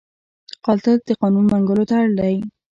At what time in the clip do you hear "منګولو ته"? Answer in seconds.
1.51-1.95